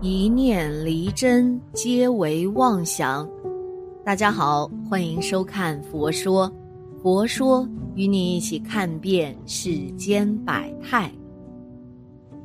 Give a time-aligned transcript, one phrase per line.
[0.00, 3.28] 一念离真，皆为妄想。
[4.04, 6.48] 大家好，欢迎收看《佛说》，
[7.02, 11.12] 佛说与你一起看遍世间百态。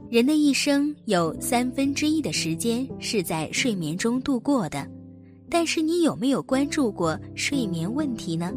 [0.09, 4.87] 人的一生有三分之一的时间是在睡眠中度过的，
[5.47, 8.51] 但是你有没有关注过睡眠问题呢？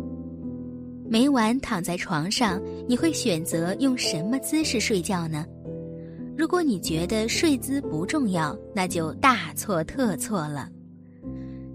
[1.06, 2.58] 每晚躺在床上，
[2.88, 5.44] 你会选择用什么姿势睡觉呢？
[6.36, 10.68] 如果你觉得睡姿不重要，那就大错特错了。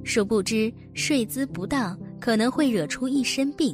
[0.04, 3.74] 殊不知，睡姿不当可能会惹出一身病；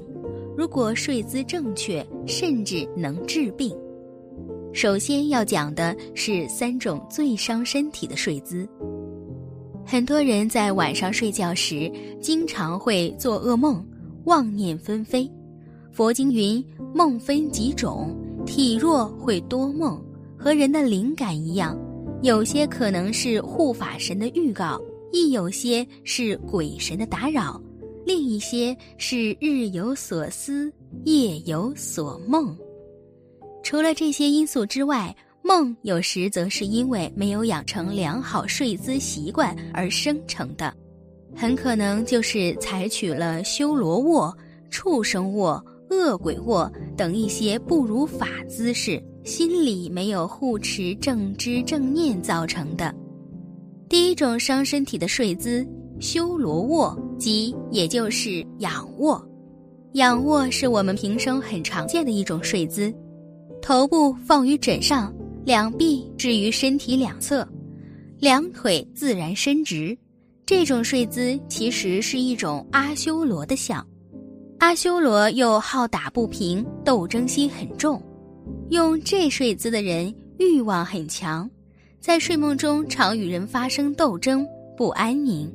[0.57, 3.75] 如果睡姿正确，甚至能治病。
[4.73, 8.67] 首先要讲的是三种最伤身体的睡姿。
[9.85, 13.85] 很多人在晚上睡觉时，经常会做噩梦，
[14.23, 15.29] 妄念纷飞。
[15.91, 16.63] 佛经云
[16.95, 20.01] ：“梦分几种，体弱会多梦。”
[20.47, 21.77] 和人的灵感一样，
[22.21, 27.61] 有些可能是护法神的预告，亦有些是鬼神的打扰，
[28.05, 30.71] 另一些是日有所思，
[31.03, 32.57] 夜有所梦。
[33.61, 40.73] 除了这些因素之外，梦有时则是因为没有养成良好睡姿习惯而生成的，
[41.35, 44.33] 很可能就是采取了修罗卧、
[44.69, 49.01] 畜生卧、恶鬼卧等一些不如法姿势。
[49.23, 52.95] 心里没有护持正知正念造成的。
[53.89, 55.67] 第一种伤身体的睡姿，
[55.99, 59.21] 修罗卧，即也就是仰卧。
[59.95, 62.93] 仰卧是我们平生很常见的一种睡姿，
[63.61, 67.45] 头部放于枕上，两臂置于身体两侧，
[68.19, 69.97] 两腿自然伸直。
[70.45, 73.85] 这种睡姿其实是一种阿修罗的相。
[74.59, 78.01] 阿修罗又好打不平，斗争心很重。
[78.69, 81.49] 用这睡姿的人欲望很强，
[81.99, 85.51] 在睡梦中常与人发生斗争，不安宁。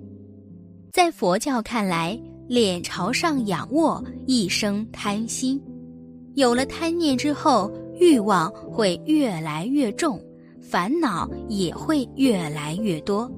[0.93, 5.61] 在佛教看来，脸朝上仰卧，一生贪心。
[6.35, 10.23] 有了贪念之后，欲望会越来越重，
[10.61, 13.31] 烦恼也会越来越多。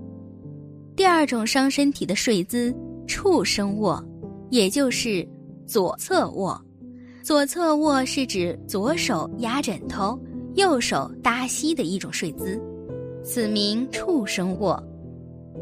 [0.95, 2.73] 第二种伤身体的睡姿，
[3.07, 4.05] 畜生卧，
[4.51, 5.27] 也就是
[5.67, 6.61] 左侧卧。
[7.23, 10.19] 左侧卧是指左手压枕头，
[10.55, 12.61] 右手搭膝的一种睡姿，
[13.25, 14.83] 此名畜生卧。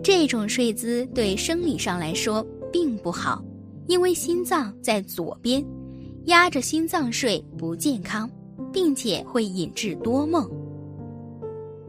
[0.02, 3.44] 这种睡姿对生理上来说并不好，
[3.86, 5.64] 因为心脏在左边，
[6.24, 8.28] 压着心脏睡不健康，
[8.72, 10.50] 并且会引致多梦。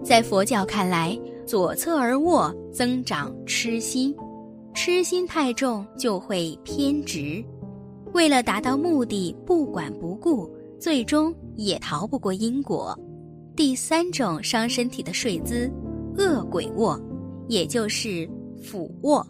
[0.04, 4.16] 在佛教看来，左侧而卧增长痴心，
[4.76, 7.44] 痴心太重就会偏执。
[8.14, 10.48] 为了达到目的，不管不顾，
[10.80, 12.98] 最终也逃不过因果。
[13.56, 15.70] 第三种伤身体的睡姿，
[16.16, 17.00] 恶鬼卧，
[17.48, 18.30] 也就是
[18.62, 19.26] 俯卧。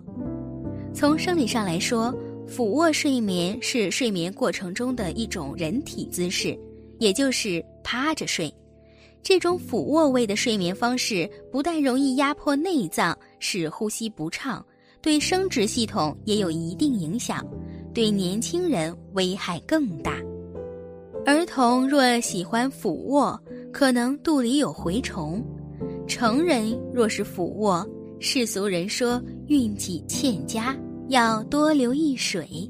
[0.94, 2.14] 从生理上来说，
[2.46, 6.58] 俯卧睡眠是睡眠过程中的一种人体姿势，
[7.00, 8.54] 也就是趴着睡。
[9.22, 14.64] 这种俯卧位的睡眠方式，不但容易压迫内脏，使呼吸不畅，
[15.02, 17.46] 对生殖系统也有一定影响。
[17.94, 20.20] 对年轻人危害更大，
[21.26, 23.40] 儿童若喜欢俯卧，
[23.72, 25.40] 可能肚里有蛔虫；
[26.08, 27.88] 成人若是俯卧，
[28.20, 30.76] 世俗人说运气欠佳，
[31.10, 32.68] 要多留意水。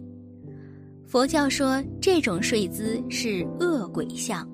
[1.07, 4.45] 佛教说这种睡姿是恶鬼相，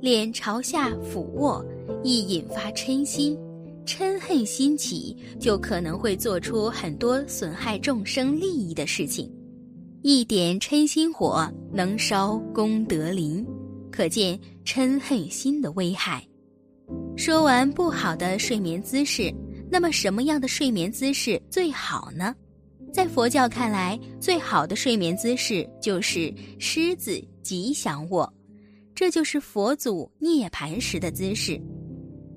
[0.00, 1.62] 脸朝下俯卧，
[2.02, 3.38] 易引发嗔心，
[3.84, 9.30] 嗔恨心起，就可能会做出很多损害众生利益的事情。
[10.02, 13.44] 一点嗔心火能烧功德林，
[13.90, 16.24] 可见嗔恨心的危害。
[17.16, 19.34] 说完不好的睡眠姿势，
[19.68, 22.32] 那么什么样的睡眠姿势最好呢？
[22.92, 28.32] 在佛教看来，最好的睡眠姿势就是狮子吉祥卧，
[28.94, 31.60] 这就是佛祖涅盘时的姿势。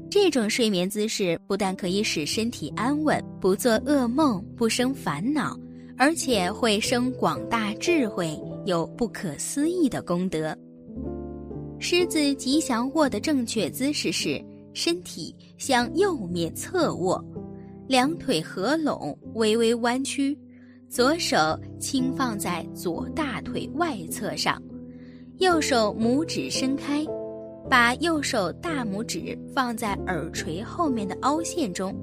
[0.09, 5.55] 这种睡眠姿势不但可以使身体安稳，不做噩梦，不生烦恼。
[6.01, 10.57] 而且会生广大智慧，有不可思议的功德。
[11.77, 14.43] 狮子吉祥卧的正确姿势是
[14.73, 17.23] 身体向右面侧卧，
[17.87, 20.35] 两腿合拢，微微弯曲，
[20.89, 21.37] 左手
[21.79, 24.59] 轻放在左大腿外侧上，
[25.37, 27.05] 右手拇指伸开，
[27.69, 31.95] 把右手大拇指放在耳垂后面的凹陷中，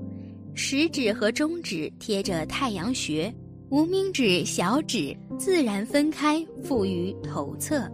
[0.55, 3.35] 食指和中指贴着太阳穴。
[3.70, 7.87] 无名指、小指自然分开，附于头侧，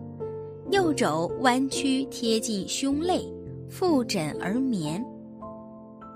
[0.70, 3.20] 右肘弯曲贴近胸肋，
[3.68, 5.04] 覆枕而眠。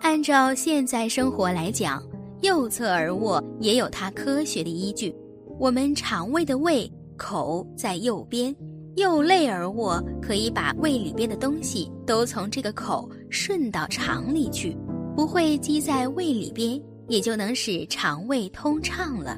[0.01, 2.01] 按照现在生活来讲，
[2.43, 5.13] 右侧而卧也有它科学的依据。
[5.59, 8.55] 我们肠胃的胃口在右边，
[8.95, 14.77] 右肋而卧，可以把胃里边的东西都从这个口顺到肠里去，
[15.17, 19.37] 不会积在胃里边，也就能使肠胃通畅了。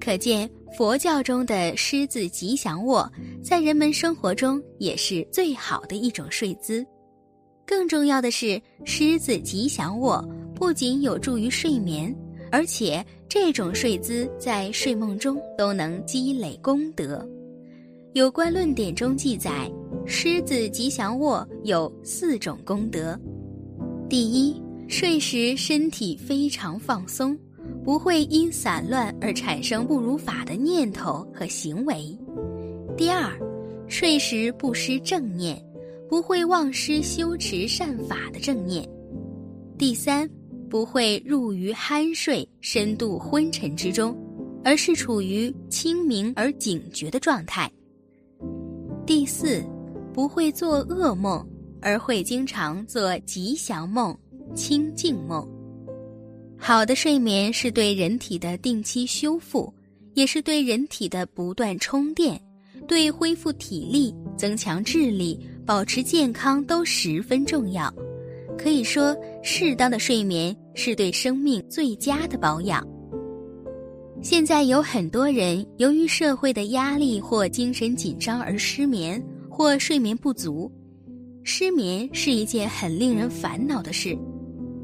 [0.00, 3.10] 可见佛教中的狮子吉祥卧，
[3.42, 6.84] 在人们生活中也是最好的一种睡姿。
[7.66, 10.22] 更重要的是，狮子吉祥卧
[10.54, 12.14] 不仅有助于睡眠。
[12.52, 17.28] 而且这种睡姿在睡梦中都能积累功德。
[18.12, 19.68] 有关论点中记载，
[20.06, 23.18] 狮子吉祥卧有四种功德：
[24.08, 27.38] 第一，睡时身体非常放松，
[27.84, 32.16] 不会因散乱而产生不如法的念头和行为；
[32.96, 33.30] 第二，
[33.88, 35.60] 睡时不失正念，
[36.08, 38.84] 不会忘失修持善法的正念；
[39.78, 40.28] 第三。
[40.70, 44.16] 不会入于酣睡、深度昏沉之中，
[44.64, 47.70] 而是处于清明而警觉的状态。
[49.06, 49.62] 第四，
[50.12, 51.46] 不会做噩梦，
[51.80, 54.18] 而会经常做吉祥梦、
[54.54, 55.46] 清净梦。
[56.56, 59.72] 好的睡眠是对人体的定期修复，
[60.14, 62.40] 也是对人体的不断充电，
[62.88, 67.92] 对恢复体力、增强智力、保持健康都十分重要。
[68.56, 72.86] 可以说，适当的睡眠是对生命最佳的保养。
[74.22, 80.70] 现在有很多人由于社会的压力或精神紧张而失眠或睡眠不足。
[81.42, 84.16] 失眠是一件很令人烦恼的事，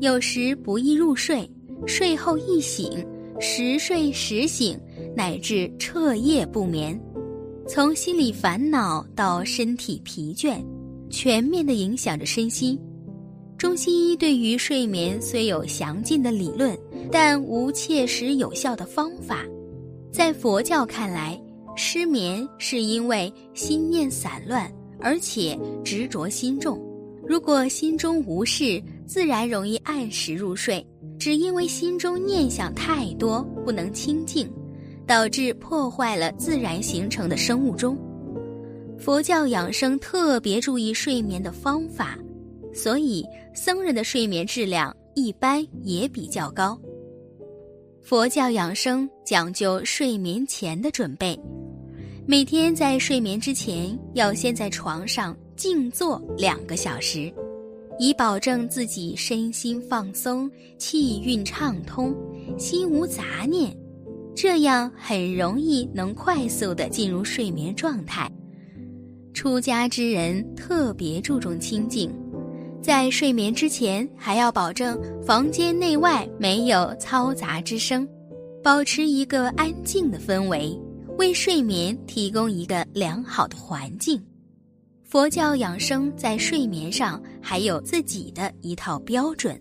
[0.01, 1.49] 有时不易入睡，
[1.87, 3.07] 睡后易醒，
[3.39, 4.81] 时睡时醒，
[5.15, 6.99] 乃至彻夜不眠，
[7.69, 10.65] 从心理烦恼到身体疲倦，
[11.11, 12.81] 全面的影响着身心。
[13.59, 16.75] 中西医对于睡眠虽有详尽的理论，
[17.13, 19.45] 但无切实有效的方法。
[20.11, 21.39] 在佛教看来，
[21.77, 26.83] 失眠是因为心念散乱，而且执着心重。
[27.23, 30.87] 如果心中无事，自然容易按时入睡。
[31.19, 34.49] 只因为心中念想太多，不能清静，
[35.05, 37.99] 导致破坏了自然形成的生物钟。
[39.01, 42.17] 佛教养生特别注意睡眠的方法。
[42.73, 46.81] 所以，僧人的睡眠质量一般也比较高。
[48.01, 51.37] 佛教养生讲究睡眠前的准备，
[52.27, 57.31] 每天在睡眠之前要先在床上静坐两个小时，
[58.01, 62.17] 以保证自己身心放松、气运畅通、
[62.57, 63.77] 心无杂念，
[64.35, 68.27] 这样很容易能快速的进入睡眠状态。
[69.35, 72.11] 出家之人特别注重清静。
[72.83, 78.09] 在睡眠之前，还要保证房间内外没有嘈杂之声，
[78.63, 80.75] 保持一个安静的氛围，
[81.19, 84.19] 为睡眠提供一个良好的环境。
[85.11, 89.61] 佛教养生在睡眠上还有自己的一套标准，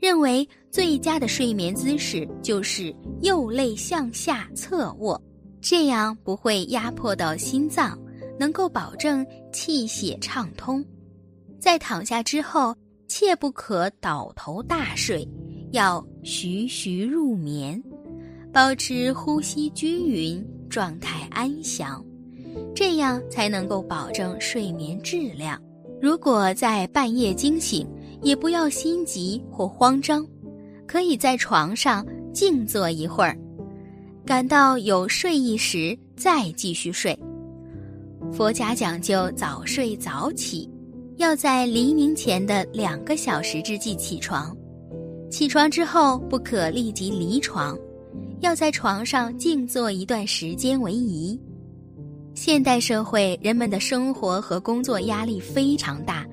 [0.00, 5.20] 认为最佳的睡眠姿势就是右肋向下侧卧，
[5.60, 7.98] 这样不会压迫到心脏，
[8.40, 10.82] 能够保证气血畅通。
[11.60, 12.74] 在躺下之后，
[13.08, 15.28] 切不可倒头大睡，
[15.70, 17.78] 要徐徐入眠，
[18.50, 22.02] 保持呼吸均匀，状态安详，
[22.74, 25.60] 这样才能够保证睡眠质量。
[26.00, 27.86] 如果在半夜惊醒，
[28.22, 30.26] 也不要心急或慌张，
[30.86, 33.36] 可以在床上静坐一会儿，
[34.24, 37.18] 感到有睡意时再继续睡。
[38.32, 40.68] 佛家讲究早睡早起。
[41.16, 44.56] 要在黎明前的两个小时之际起床，
[45.28, 47.76] 起床之后不可立即离床，
[48.38, 51.36] 要在床上静坐一段时间为宜。
[52.40, 56.24] 现代社会人们的生活和工作压力非常大，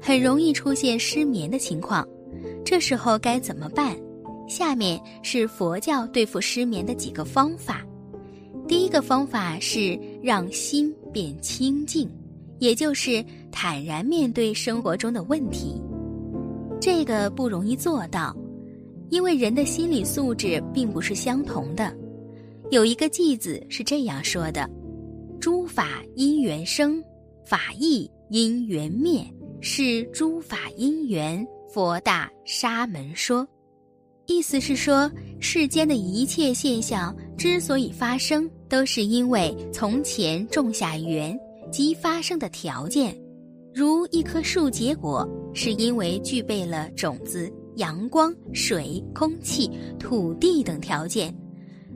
[0.00, 2.06] 很容易出现失眠的情况，
[2.64, 3.96] 这时候该怎么办？
[4.46, 7.84] 下面是佛教对付失眠的几个方法。
[8.68, 12.08] 第一个方法是让心变清净。
[12.60, 15.82] 也就是坦然面对生活中的问题，
[16.80, 18.32] 这个不容易做到，
[19.10, 21.92] 因为人的心理素质并不是相同的。
[22.70, 24.70] 有一个偈子是这样说的
[25.40, 27.02] ：“诸法因缘生，
[27.44, 29.24] 法亦因缘灭，
[29.60, 33.46] 是诸法因缘佛大沙门说。”
[34.26, 41.38] 意思是说，世间的一切现象之所以发生，都是因为从前种下缘。
[41.70, 43.14] 即发生的条件，
[43.74, 51.34] 如一棵树结果，是因为具备了种子、阳光、水、空气、土地等条件，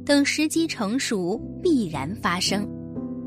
[0.05, 2.69] 等时机成熟必然发生。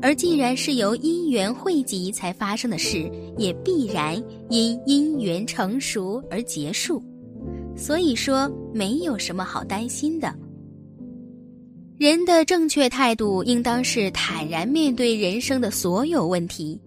[0.06, 4.14] 而既然是由因缘汇集才发生的事，也必然
[4.50, 7.02] 因因缘成熟而结束。
[7.76, 10.32] 所以说，没有什么好担心的。
[11.98, 16.80] 人的正确态度应当是坦然面对人生的所有问题，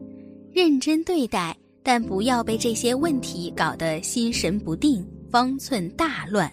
[0.54, 6.50] 认真对待，但不要被这些问题搞得心神不定、方寸大乱。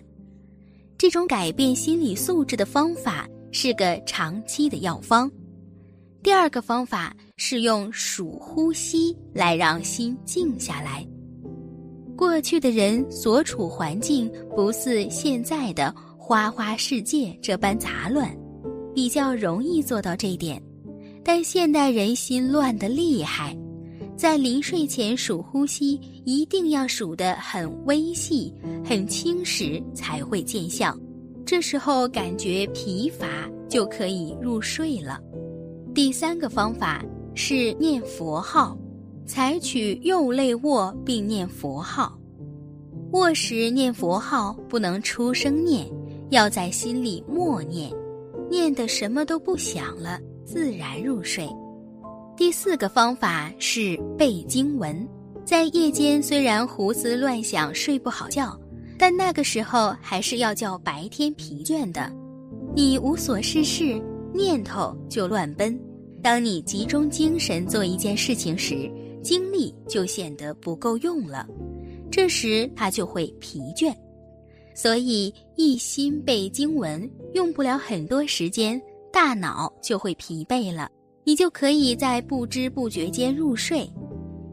[0.98, 5.30] 这种改变心理素质的方法是个长期的药方。
[6.26, 11.06] 第二个方法是用数呼吸来让心静下来。
[12.16, 18.28] 过去的人所处环境不似现在的花花世界这般杂乱，
[18.92, 20.60] 比较容易做到这一点。
[21.22, 23.56] 但现代人心乱得厉害，
[24.16, 25.92] 在临睡前数呼吸，
[26.24, 28.52] 一定要数得很微细、
[28.84, 30.92] 很轻时才会见效。
[31.44, 35.20] 这时候感觉疲乏，就可以入睡了。
[35.96, 37.02] 第三个方法
[37.34, 38.76] 是念佛号，
[39.24, 42.14] 采取右肋卧并念佛号。
[43.12, 45.90] 卧时念佛号不能出声念，
[46.28, 47.90] 要在心里默念，
[48.50, 51.48] 念的什么都不想了，自然入睡。
[52.36, 55.08] 第四个方法是背经文，
[55.46, 58.54] 在夜间虽然胡思乱想睡不好觉，
[58.98, 62.12] 但那个时候还是要叫白天疲倦的。
[62.74, 63.98] 你无所事事。
[64.36, 65.78] 念头就乱奔，
[66.22, 68.90] 当你集中精神做一件事情时，
[69.22, 71.46] 精力就显得不够用了，
[72.10, 73.94] 这时他就会疲倦。
[74.74, 80.90] 所以一心背经文，用不了很多时间，大脑就会疲惫了，
[81.24, 83.90] 你就可以在不知不觉间入睡。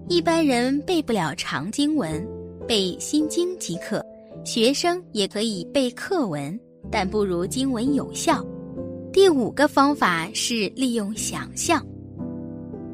[0.08, 2.26] 一般人背不了长经文，
[2.68, 4.04] 背心经即可。
[4.46, 6.60] 学生也可以背课文，
[6.92, 8.46] 但不如经文有效。
[9.14, 11.86] 第五个方法是利用想象。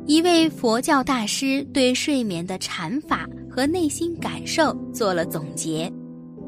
[0.05, 5.89] 一位佛教大师对睡眠的禅法和内心感受做了总结，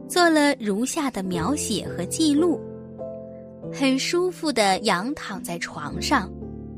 [0.10, 2.60] 做了如下的描写和记录：
[3.72, 6.30] 很舒服的仰躺在床上，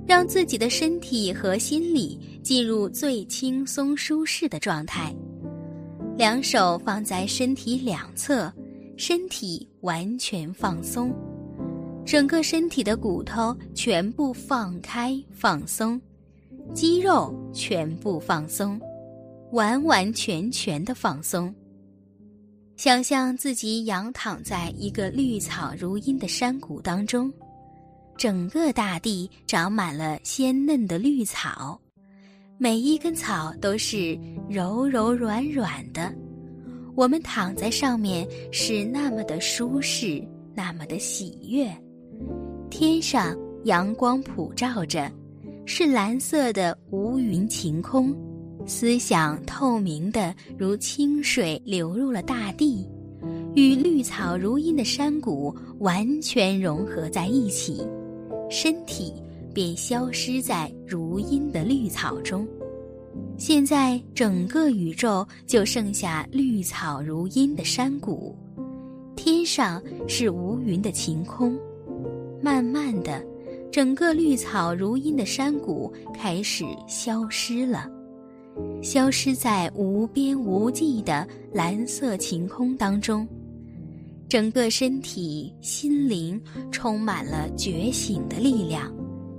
[0.05, 5.12] 让自己的身体和心理进入最轻松舒适的状态，
[6.15, 8.53] 两手放在身体两侧，
[8.97, 11.12] 身体完全放松。
[12.05, 16.00] 整个身体的骨头全部放开放松，
[16.74, 18.79] 肌肉全部放松，
[19.51, 21.53] 完完全全的放松。
[22.75, 27.31] 想象自己仰躺在一个绿草如茵的山谷当中，
[28.17, 31.79] 整个大地长满了鲜嫩的绿草，
[32.57, 34.19] 每一根草都是
[34.50, 36.13] 柔柔软软的，
[36.95, 40.22] 我们躺在上面是那么的舒适，
[40.53, 41.72] 那么的喜悦。
[42.75, 45.08] 天上阳光普照着，
[45.63, 48.12] 是蓝色的无云晴空，
[48.65, 52.89] 思想透明的如清水流入了大地，
[53.53, 57.86] 与绿草如茵的山谷完全融合在一起，
[58.50, 59.13] 身体
[59.53, 62.44] 便消失在如茵的绿草中。
[63.38, 68.36] 现在整个宇宙就剩下绿草如茵的山谷，
[69.15, 71.56] 天上是无云的晴空。
[72.43, 73.25] 慢慢的，
[73.71, 77.89] 整个绿草如茵的山谷开始消失了，
[78.81, 83.25] 消失在无边无际的蓝色晴空当中。
[84.27, 86.38] 整个身体、心灵
[86.69, 88.93] 充满了觉醒的力量，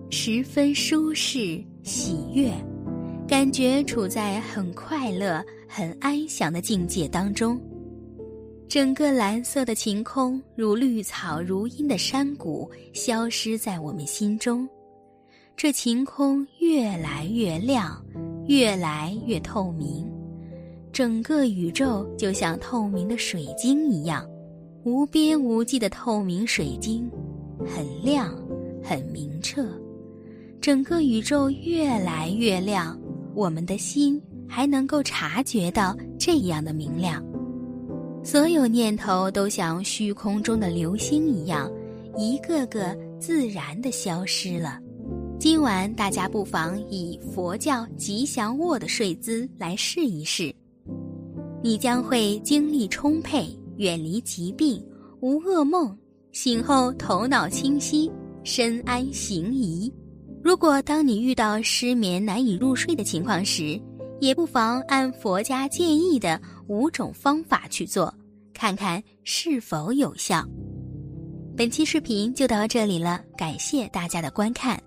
[0.08, 2.50] 十分舒适、喜悦，
[3.28, 7.60] 感觉处在很快乐、很安详的境界当中。
[8.68, 14.68] 整个蓝色的晴空，如绿草如茵的山谷，消失在我们心中。
[15.56, 18.04] 这晴空越来越亮，
[18.48, 20.04] 越来越透明。
[20.92, 24.28] 整个宇宙就像透明的水晶一样，
[24.84, 27.08] 无边无际的透明水晶，
[27.66, 28.34] 很亮，
[28.82, 29.64] 很明澈。
[30.60, 32.98] 整个宇宙越来越亮，
[33.34, 37.24] 我们的心还能够察觉到这样的明亮。
[38.24, 41.70] 所有念头都像虚空中的流星一样，
[42.16, 44.78] 一个个自然的消失了。
[45.38, 50.50] 今晚大家不妨以佛教吉祥卧的睡姿来试一试，
[51.62, 54.82] 你将会精力充沛，远离疾病，
[55.20, 55.94] 无噩梦，
[56.32, 58.10] 醒后头脑清晰，
[58.42, 59.92] 身安行怡。
[60.42, 63.78] 如果当你遇到失眠难以入睡的情况时，
[64.18, 68.12] 也不妨按佛家建议的五种方法去做，
[68.52, 70.44] 看看是否有效。
[71.56, 74.80] 本期视频就到这里了，感谢大家的观看。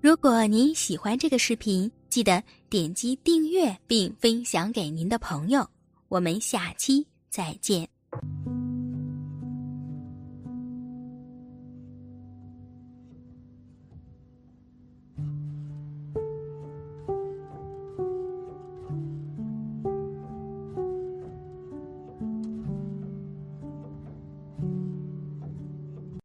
[0.00, 5.66] 如果您喜欢这个视频，记得点击订阅并分享给您的朋友。
[6.08, 7.91] 我们下期再见。